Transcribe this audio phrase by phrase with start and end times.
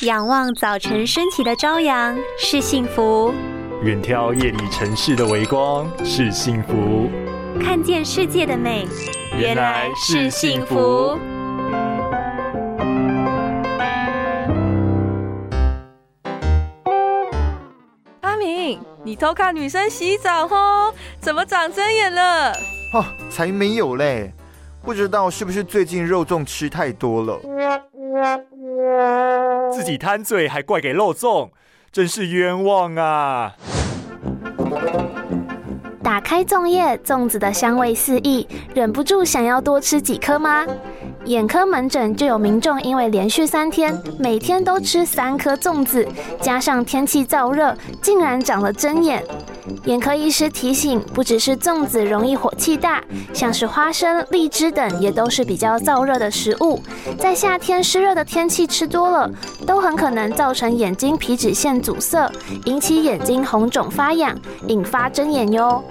[0.00, 3.32] 仰望早晨升起的朝阳是幸福，
[3.84, 7.08] 远眺夜里城市的微光是幸福，
[7.62, 8.88] 看见世界的美
[9.38, 11.16] 原来是幸福。
[18.22, 20.92] 阿明，你偷看女生洗澡哦？
[21.20, 22.50] 怎么长针眼了？
[22.92, 24.32] 哦，才没有嘞！
[24.82, 27.40] 不知道是不是最近肉粽吃太多了。
[29.84, 31.50] 自己贪嘴还怪给肉粽，
[31.92, 33.54] 真是冤枉啊！
[36.02, 40.64] 打开粽叶，粽子的香味四溢，忍不住想要多吃几颗吗？
[41.26, 46.08] 眼科门诊就有民众因为连续三天每天都吃三颗粽子，
[46.40, 49.22] 加上天气燥热，竟然长了针眼。
[49.84, 56.82] 眼科医师提醒，不只是粽子容易火气大，像是花生、荔枝等也都是比较燥热的食物，
[57.18, 59.30] 在夏天湿热的天气吃多了，
[59.66, 62.30] 都很可能造成眼睛皮脂腺阻塞，
[62.66, 64.36] 引起眼睛红肿发痒，
[64.68, 65.82] 引发睁眼哟。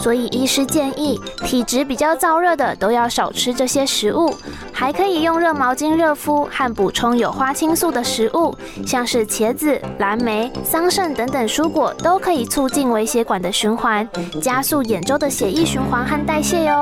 [0.00, 4.34] 所以医师建议，体质比较燥热的都要少吃这些食物，
[4.72, 14.08] 还可以用热毛巾热敷和补充有花青素的食物，像是茄子、蓝莓、桑葚等等蔬果，都可以促进微血管的循环，
[14.40, 16.80] 加速眼周的血液循环和代谢哟。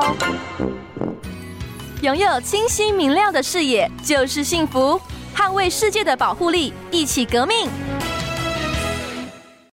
[2.01, 5.01] 拥有清晰明亮的视野就是幸福，
[5.35, 7.67] 捍卫世界的保护力，一起革命。